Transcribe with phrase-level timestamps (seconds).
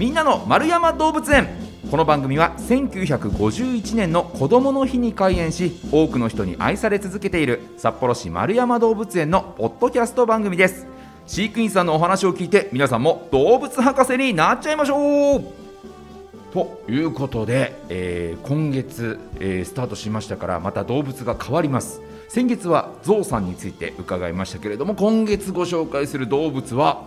[0.00, 1.46] みんなの丸山動物園。
[1.90, 10.86] この番組は1951年の子どもの日に開園し多くの人に愛され続けている札幌市丸山動物園のポッドキャスト番組です。
[11.26, 15.44] 飼育員さんのお話を聞いて皆さんも動物博士になっちゃいましょう。
[16.54, 22.00] ということで、えー今月、えースタートしましたからまた動物が変わります。
[22.30, 27.02] 先月はゾウさんについて伺いましたけれども今月ご紹介する動物は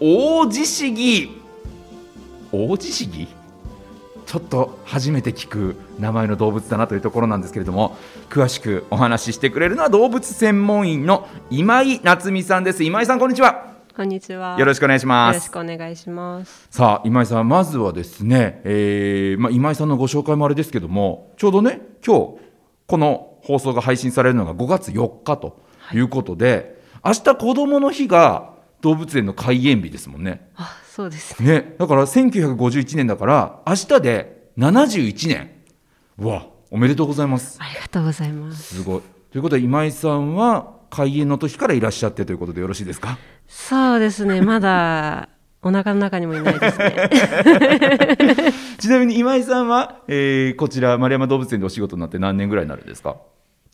[0.00, 1.41] オオジシギ。
[2.52, 3.28] オオジシギ
[4.26, 7.96] ちょっと初めて聞く名前の動物だなというところなんですけれども
[8.30, 14.56] 詳しくお話ししてくれるのは動物専門員の今井夏美さんです今井さんこんにちはこんにちは。
[14.58, 16.66] よろしくお願いしますよろしくお願いします。
[16.70, 22.38] さあ今井さんまずはですね、えーまあ、今井さんのご紹介もあれですけどもちょうどね今日
[22.86, 25.60] この放送が配信されるのが5月4日と
[25.92, 30.48] いうことで、明日子どもの日が動物園の開園日ですもんね。
[30.54, 31.60] あ、そうですね。
[31.60, 35.50] ねだから1951年だから明日で71年
[36.18, 38.74] うわおめでとうございますありがとうございます。
[38.76, 43.16] すごいということで今井さんは開園の時からいらっしゃってということでよろしいですか？
[43.48, 44.42] そうですね。
[44.42, 45.30] まだ
[45.62, 47.10] お腹の中にもいないですね。
[48.78, 53.16] ちなみに今井さんは、えーこちら丸山動物園でお仕事になって何年ぐらいになるんですか？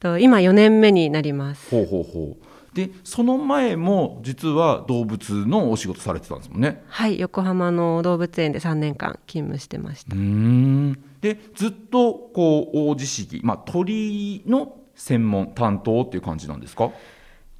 [0.00, 1.69] と今4年目になります。
[1.70, 2.44] ほうほうほう
[2.79, 6.84] でその前も実は動物のお仕事されてたんですもんね。
[6.87, 10.15] はい、横浜の動物園で3年間勤務してました。
[10.15, 10.93] うーん。
[11.21, 16.93] でずっとこう大地式、まあ、鳥の専門担当っていう感じなんですか？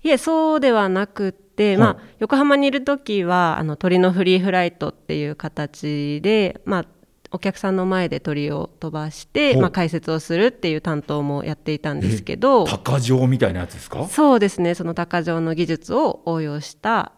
[0.05, 1.77] いえ、そうではなくって、はい。
[1.79, 6.85] まあ、横浜にいる時はあの鳥のフリーフライトっていう形で、まあ、
[7.31, 14.07] お客さんの前で鳥を飛ばして、まあ、解説をするっていう担当もやっていたんですけど 鷹状みたいなやつですか？
[14.09, 17.13] そうですねその鷹状の技術を応用した、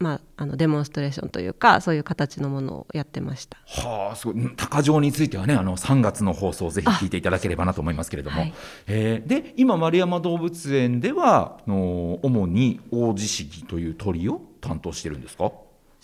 [0.00, 3.56] まあ、あのデモンストレーションというかそういう形のものをやってました。
[3.66, 4.36] はあすごい。
[4.36, 8.52] うん鷹状についてはねあの3月の放送をぜひ聞いていただければなと思いますけれども、はい。
[8.88, 15.52] えーで今丸山動物園ではあの主にオオジシギという鳥を担当してるんですか？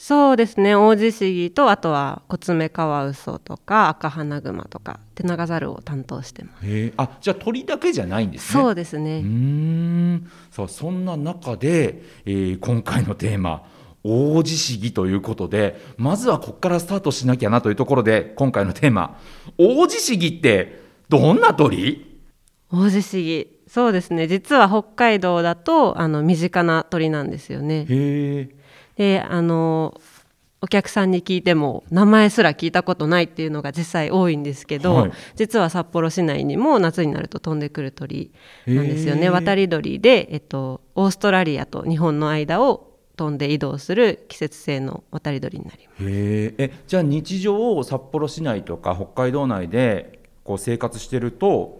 [0.01, 0.77] そうですね。
[0.77, 6.93] オオジシギとあとはコツメカワウソとかアカハナグマとかテナガザルを担当してます。
[6.97, 8.63] あじゃあ鳥だけじゃないんですね。
[8.63, 10.31] そうですね、うーん。
[10.53, 13.65] さあそんな中で、えー今回のテーマ
[14.05, 19.19] 大地市議ということでまずはここからスタートしなきゃなというところで今回のテーマ
[19.59, 22.07] 大地市議ってどんな鳥？
[22.71, 24.29] オオジシギそうですね。
[24.29, 27.81] 実は北海道だとあの身近な鳥なんですよね。
[27.81, 28.58] へえ
[28.99, 29.99] であの
[30.61, 35.13] お客さんに聞いても名前すら聞いたことないっていうのが実際多いんですけど、はい。
[35.37, 38.33] 実は札幌市内にも夏になると飛んでくる鳥
[38.67, 39.21] なんですよへー。
[39.21, 46.03] ね渡り鳥で、えっと、オーストラリアと日本の間を飛んで移動する季節性の渡り鳥になります。
[46.03, 51.78] へええじゃあ日常札幌市内とか北海道内でこう生活してると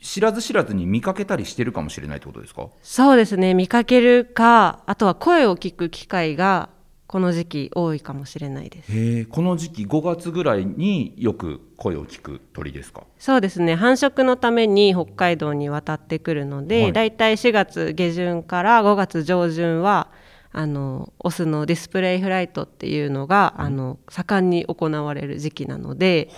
[0.00, 2.68] 知らず知らずに見かけたりしてるかもしれないってことですか？
[2.82, 3.54] そうですね。
[3.54, 6.68] 見かけるかあとは声を聞く機会が
[7.08, 9.26] この時期多いかもしれないです。
[9.30, 13.02] この時期5月ぐらいによく声を聞く鳥ですか？
[13.18, 13.74] そうですね。
[13.74, 16.92] 繁殖のために北海道に渡ってくるので、はい。
[16.92, 20.08] だいたい4月下旬から5月上旬は
[20.50, 26.30] あのオスのディスプレイフライトっていうのが、あの盛んに行われる時期なので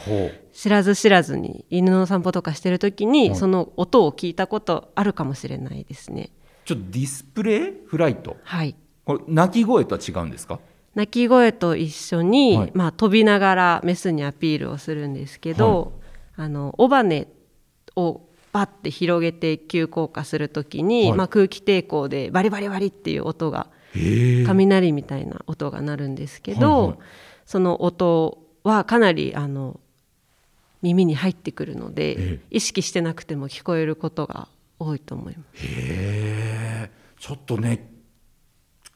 [0.53, 3.38] 知らず知らずに犬の散歩とかしてる時に、はい。
[3.38, 6.31] その音を聞いたことあるかもしれないですね。
[6.65, 8.37] ちょっとディスプレイフライト。
[8.43, 8.75] はい。
[9.04, 10.60] これ鳴き声とは違うんですか？
[10.94, 12.72] 鳴き声と一緒に、はい。
[12.75, 16.00] まあ、飛びながらメスにアピールをするんですけど、
[16.37, 17.28] あの尾羽
[17.94, 18.22] を
[18.53, 21.19] バッて広げて急降下する時に、はい。
[21.19, 26.98] まあ、空気抵抗でバリバリバリっていう音が雷みたいな音が鳴るんですけど、はいはい。
[27.46, 29.80] その音はかなりあの
[30.82, 32.40] 耳に入ってくるので、ええ。
[32.50, 34.48] 意識してなくても聞こえることが
[34.78, 35.66] 多いと思います。
[35.66, 37.90] へえちょっとね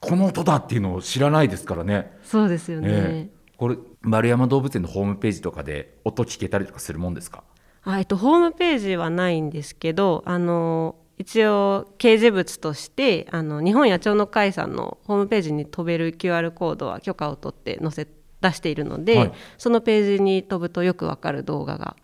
[0.01, 2.17] この音だっていうのを知らないですからね。
[2.23, 3.35] そうですよね、ええ。
[3.57, 7.43] これ丸山動物園のホームページとかで音聞けたりとかするもんですか？
[7.85, 18.09] あえっと、ホームページはないんですけどあの一応掲示物としてあの日本野鳥の会さんのホームページに飛べる QR コードは許可を取って載せ
[18.41, 19.33] 出しているので、はい。
[19.57, 21.97] そのページに飛ぶとよくわかる動画が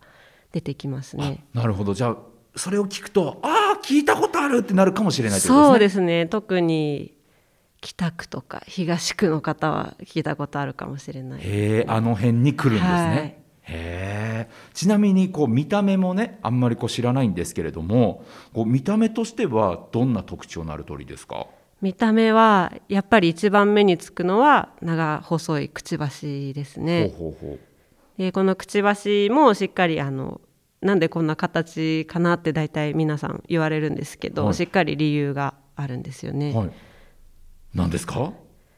[0.51, 1.45] 出てきますね。
[1.53, 1.93] なるほど。
[1.93, 2.17] じゃあ
[2.55, 5.41] それを聞くとああ聞いたことあるってなるかもしれないね。
[5.41, 6.25] そうですね。
[6.25, 7.13] 特に
[7.81, 11.41] 北区とか東区の方は聞いたことあるかもしれない。
[11.41, 11.43] へ
[11.79, 13.40] えあの辺に来るんですね、はい
[14.73, 18.23] ちなみにこう見た目もねあんまりこう知らないんですけれども
[18.53, 21.47] こう見た目としてはどんな特徴のある鳥ですか？
[21.81, 27.11] 見た目はやっぱり一番目につくのは長細いくちばしですね。
[27.17, 27.59] ほうほうほう
[28.17, 30.41] でこのくちばしもしっかりあの
[30.81, 36.53] なんでこんな形かなって大体皆さん言われるんですけど、はいしっかり理由があるんですよね。
[36.53, 36.71] はい。
[37.73, 38.33] 何ですか？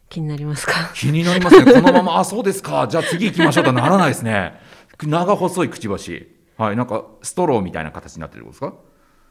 [0.09, 0.73] 気になりますか？
[0.93, 1.73] 気になりますね。
[1.73, 2.87] このままあそうですか。
[2.89, 4.53] じゃあ次行きましょうとはならないですね。
[5.07, 6.35] 長細いくちばし。
[6.57, 6.75] はい。
[6.75, 8.73] なんかストローみたいな形になってるんですか？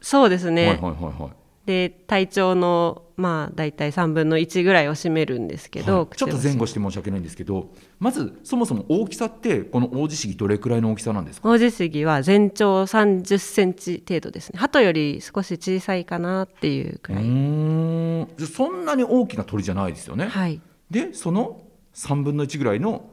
[0.01, 0.67] そうですね。
[0.67, 1.31] はいはいはいはい。
[1.65, 11.47] で体長のまあ大体3分の1ぐらいを占めるんですけど、はいちょっと前後して申し訳ないんですけど、まずそもそも大きさってこの大地杉どれくらいの大きさなんですか？
[11.47, 18.27] オオジスギは全長30センチ程度ですね鳩より少し小さいかなっていうくうらい、ーん。
[18.37, 20.27] じゃあそんなに大きな鳥じゃないですよね。
[20.27, 20.59] はい
[20.91, 21.61] でその
[21.93, 23.09] 3分の1ぐらいの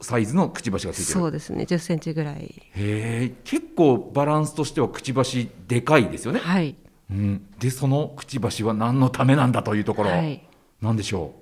[0.00, 1.18] サイズのくちばしがついてる。
[1.20, 1.64] そうですね。
[1.64, 2.36] 10センチぐらい。
[2.44, 3.32] へえ。
[3.44, 6.40] 結構バランスとしてはくちばしでかいですよね。
[6.40, 6.76] はい。
[7.10, 10.42] うん、でそのくちばしは何のためなんだというところ、はい。
[10.80, 11.34] なんでしょ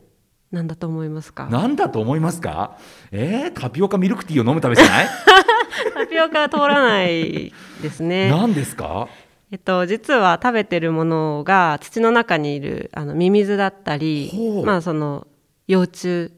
[0.51, 1.47] なんだと思いますか？
[1.47, 2.79] うなんだと思いますか？
[3.11, 5.07] えー、タピオカミルクティーを飲むためじゃない？
[5.95, 8.31] タピオカは通らないですね。
[8.31, 9.09] 何ですか？
[9.51, 15.27] えっと、実は食べてるものが土の中にいるあのミミズだったりまあ、その
[15.69, 16.33] 幼虫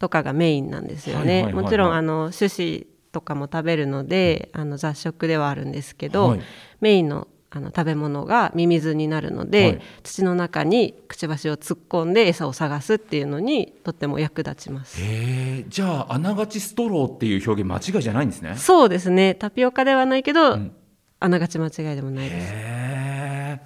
[0.00, 1.52] とかがメインなんですよね。
[1.52, 6.40] もちろんあの種子とかも食べるので、あの雑食ではあるんですけど、はい。
[6.80, 9.80] メインのあの食べ物がミミズになるので、はい。
[10.02, 14.98] 土の中にくちばしを突っ込んで餌を探すっていうのにとっても役立ちます。
[15.68, 18.56] じゃああながちストローっていう表現間違いじゃないんですね。
[18.56, 19.34] そうですね。
[19.34, 20.72] タピオカではないけど、ん
[21.20, 22.54] あながち間違いでもないです。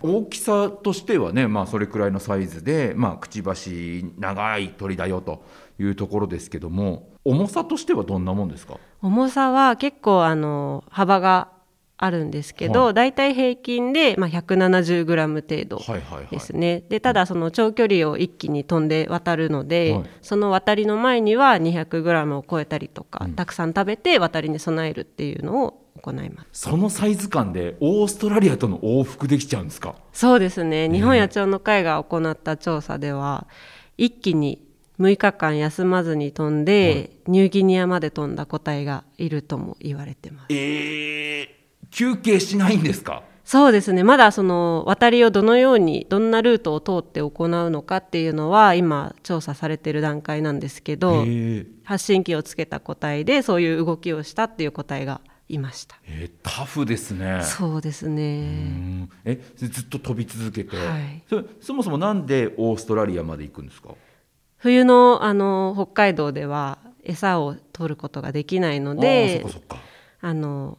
[0.03, 5.45] 大きさとしてはねまあそれくらいのサイズでまあくちばし長い鳥だよと
[5.79, 8.79] いうところですけども重さとしてはどんなもんですか？
[9.01, 11.49] 重さは結構あの幅が
[11.97, 13.13] あるんですけど、はだい。
[13.13, 16.27] たい平均で、まあ、170g 程度はいはいはい。
[16.27, 20.05] ですね、でただその長距離を一気に飛んで渡るので、はい。
[20.21, 23.35] その渡りの前には 200g を超えたりとか、うん。
[23.35, 26.61] たくさん食べて渡りに備えるっていうのを行います。
[26.61, 29.95] そのサイズ感でオーストラリアとの往復できちゃうんですか？
[30.13, 30.91] そうですね。
[30.91, 33.47] 日本野鳥の会が行った調査では
[33.97, 34.61] 一気に
[35.01, 40.47] 6日間休まずに飛んで、ニューギニアまで飛んだ個体がいるとも言われてます。
[40.51, 41.49] えー、
[41.91, 43.23] 休憩しないんですか？
[43.45, 44.05] そうですね。
[44.05, 51.27] まだその渡りをどのようにどんなルートを通って行うのかっていうのは今調査されている段階なんですけど
[51.83, 55.21] 発信機をつけた個体でそういう動きをしたっていう個体が
[55.55, 55.97] いました。
[56.07, 57.41] えータフですね。
[57.43, 58.49] そうですうね。
[58.49, 59.11] ん。
[59.25, 61.23] えずっと飛び続けて、はい。
[61.29, 63.95] そそもそもなんでオーストラリアまで行くんですか？
[64.59, 69.79] 冬のあの北海道では餌を取ることができないのであーそっかそっか。
[70.21, 70.79] あの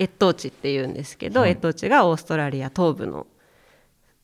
[0.00, 1.52] 越冬地っていうんですけど、はい。
[1.52, 3.26] 越冬地がオーストラリア東部の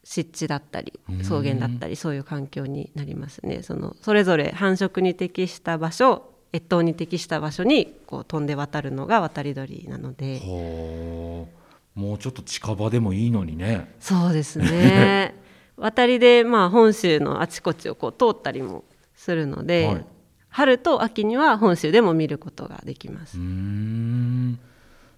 [0.02, 1.18] 湿地だったりうん。
[1.20, 3.62] 草原だったりそういう環境になりますね。
[3.62, 10.40] そのそれぞれ繁殖に適した場所越冬に適した場所にこう飛んで渡るのが渡り鳥なので。
[11.96, 13.94] もうちょっと近場でもいいのにね。
[14.00, 15.34] そうですね。
[15.78, 18.84] 渡りでまあ本州のあちこちをこう通ったりも
[19.14, 20.06] するので、はい。
[20.50, 23.38] 春と秋には本州でも見ることができます。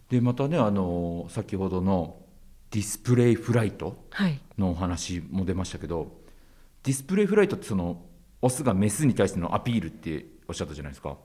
[0.09, 2.17] でまたねあの先ほどの
[2.71, 4.41] ディスプレイフライトはい。
[4.57, 6.13] のお話も出ましたけど
[6.85, 8.03] ディスプレイフライトってその
[8.41, 11.17] オスがメスに対してのアピールっておっしゃったじゃないですか。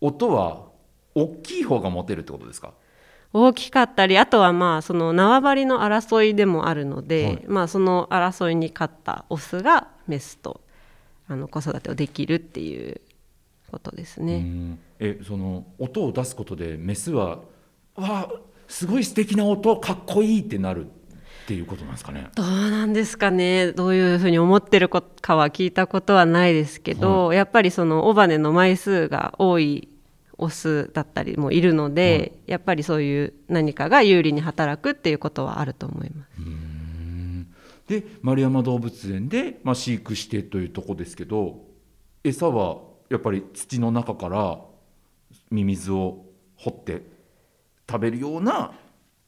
[0.00, 0.66] 音は
[1.14, 2.72] 大きい方がモテるってことですか？
[3.32, 7.44] 大きかったりあとはまあその縄張りの争いでもあるので、はい。
[7.46, 10.60] まあ、その争いに勝ったオスがメスと
[11.28, 13.00] あの子育てをできるっていう
[13.70, 14.38] ことですうね。
[14.40, 14.78] ん。
[15.00, 17.38] えその音を出すことでメスは
[17.96, 18.28] 「わあ
[18.68, 20.86] すごい素敵な音かっこいい」ってなる
[21.44, 22.28] っていうことなんですかね。
[22.34, 23.72] どうなんですかね。
[23.72, 25.02] どういうふうに思ってるか
[25.36, 29.88] は聞いたことはないですけど、やっぱりその尾羽の枚数が多い
[30.38, 36.30] オスだったりもいるので、やっぱりそういう何かが有利に働くっていうことはあると思います。
[37.88, 41.66] で丸山動物園で、まあ、飼育してというとこですけど
[42.24, 42.78] 餌は
[43.10, 44.58] やっぱり土の中から
[45.50, 46.24] ミミズを
[46.56, 47.02] 掘って
[47.86, 48.72] 食べるような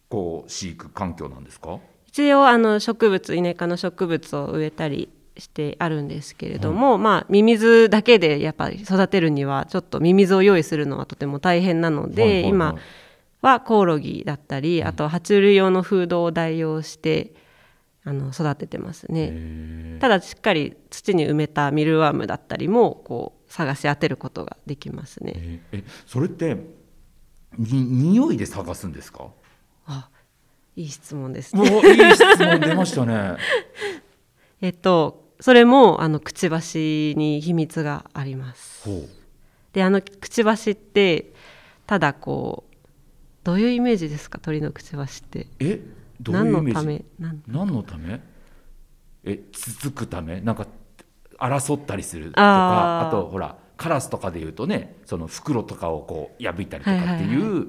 [0.08, 1.78] こう飼育環境なんですか？
[2.16, 12.50] 一応あの植物イネ科の植物を植えたりしてあるんですけれども、まあミミズだけでやっぱり育てるにはちょっとミミズを用意するのはとても大変なので、はいはいはい。
[12.50, 12.74] 今
[13.42, 17.34] はコオロギだったりあとは爬虫類用のフードを代用して
[18.02, 19.28] あの育ててますね。
[19.30, 25.34] へただしっかり土に埋めたミルワームだったりもこう探し当てることができますね。
[25.36, 26.56] ええそれって
[27.58, 29.24] に匂いで探すんですか？
[29.24, 29.28] あ
[30.76, 31.56] いい質問です。
[31.56, 31.70] うね。
[31.74, 33.36] わいい質問出ましたね。
[34.60, 38.84] えっとそれもあのくちばしに秘密があります。
[38.88, 39.08] ほう。
[39.72, 41.32] であのくちばしって
[41.86, 42.76] ただこう
[43.44, 44.38] どういうイメージですか？
[44.38, 45.46] 鳥のくちばしって。
[45.58, 45.80] え
[46.20, 46.74] どうい何うイメージ？
[46.74, 47.04] のため？
[47.18, 47.42] 何？
[47.46, 48.20] 何のため？
[49.24, 50.40] えつつくため？
[50.40, 50.66] なんか
[51.38, 57.64] 争ったりするとかあとほらカラスとかでいうとねその袋とかをこう破いたりとかっていう、はいはいは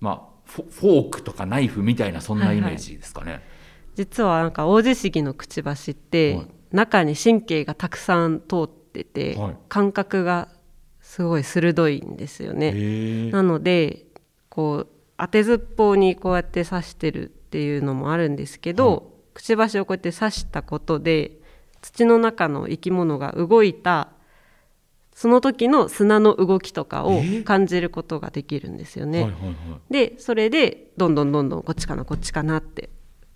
[0.00, 3.42] まあフォークとかナイフみたいなそんなイメージですかね、
[3.94, 6.46] 実はなんかオオジシギのくちばしって、はい。
[6.72, 9.56] 中に神経がたくさん通ってて、はい。
[9.68, 10.48] 感覚が
[11.00, 13.30] すごい鋭いんですよね。
[13.30, 14.06] なので
[14.48, 14.88] こう
[15.18, 19.02] 当てずっぽうにこうやって刺してるっていうのもあるんですけど、はい。
[19.34, 21.32] くちばしをこうやって刺したことで
[21.80, 24.08] 土の中の生き物が動いた
[25.18, 27.42] その時の砂の動きとかをえー？
[27.42, 29.22] 感じることができるんですよね。
[29.22, 29.54] はいはいはい。
[29.92, 32.88] でそれでどんどんどんどんこっちかなこっちかなって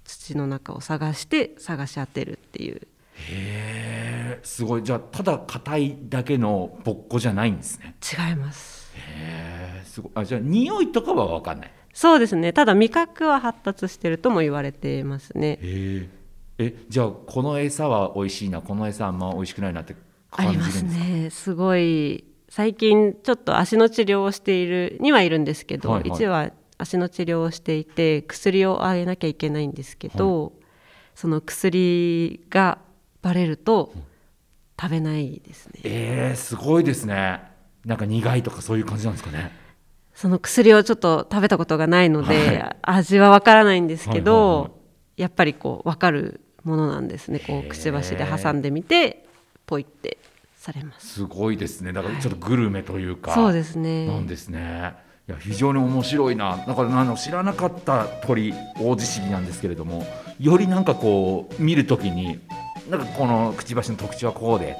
[0.04, 2.76] 土の中を探して探し当てるっていう。
[2.76, 4.84] へえすごい。
[4.84, 7.96] じゃあただ硬いだけのぼっこじゃないんですね。
[8.00, 8.92] 違います。
[8.94, 10.12] へえすごい。
[10.14, 11.70] あじゃあ匂いとかは分かんない。
[11.92, 12.52] そうですね。
[12.52, 15.58] ただ味覚は発達してるとも言われてますね。
[15.60, 16.08] へ
[16.58, 19.96] ええじゃあこの餌は美味しいなこの餌あんま美味しくないなって
[20.32, 21.30] ありますね。
[21.30, 22.24] すごい。
[22.48, 26.10] 最近ちょっと足の治療をしているにはいるんですけど、はいはい。
[26.10, 30.52] 一は足の治療をしていて薬をあげなきゃいけないんですけど、
[31.14, 32.78] その薬が
[33.22, 33.92] バレると
[34.80, 35.80] 食べないですね。
[35.84, 37.40] えー、すごいですね。
[37.84, 39.52] なんか苦いとかそういう感じなんですかね？
[40.14, 42.76] その薬をちょっと食べたことがないので、はい。
[42.82, 44.72] 味はわからないんですけど、はいはいはい
[45.18, 47.38] やっぱりこう分かるものなんですね。
[47.38, 49.28] こうくちばしで挟んでみて
[49.66, 50.18] ポイって
[50.56, 51.92] されますすごいですね。
[51.92, 54.06] だからちょっとグルメというか、そうですね。
[54.06, 54.94] なんですね。
[55.28, 56.56] いや非常に面白いな。
[56.66, 60.04] だからあの知らなかった鳥大地シギなんですけれども
[60.40, 62.40] よりなんかこう見るときに
[62.90, 64.76] なんかこのくちばしの特徴はこうで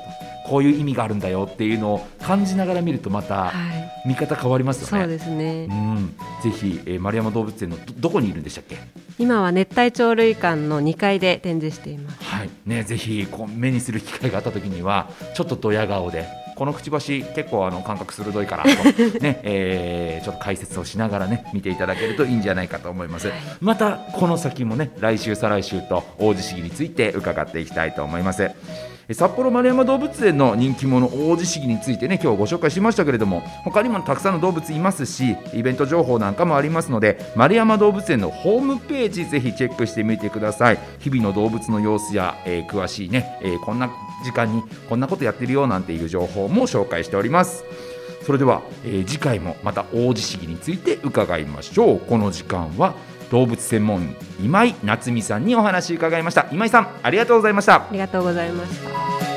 [0.49, 4.09] こういう意味があるんだよっていうのを感じながら見るとまたはい。
[4.09, 5.05] 見方変わりますよね。
[5.05, 5.69] そうですね。
[5.71, 8.77] うん、ぜひ、えー丸山動物園のどどこにいるんでしたっけ？
[9.23, 12.25] 今は熱帯鳥類館の2階で展示しています。
[12.25, 12.51] はい。
[12.67, 16.27] ね、ぜひこう目にする機会があった時にはちょっとドヤ顔で
[16.57, 18.71] このくちばし結構あの感覚鋭いからと、
[19.23, 23.37] ねえーちょっと解説をしながらね見ていただけるといいんじゃないかと思います、はい。
[23.61, 28.43] またこの先もね来週再来週と王子市議について伺っていきたいと思います。
[28.43, 40.79] え札幌丸山動物園の人気者王子市議についてね今日ご紹介しましたけれども他にもたくさんの動物いますしイベント情報なんかもありますので丸山動物園のホームページぜひチェックしてみてください。
[40.99, 43.91] 日々の動物の様子や、えー詳しいね、えーこんな
[44.25, 47.65] 時間にこんなことやってるよなんていう情報も紹介しております。
[48.25, 52.01] それでは、えー次回もまた王子市議について伺いましょう。
[52.01, 52.95] この時間は
[53.33, 56.49] 動物専門今井夏美さんにお話伺いました。
[56.53, 57.77] 今井さんありがとうございました。
[57.77, 59.32] ありがとうございました。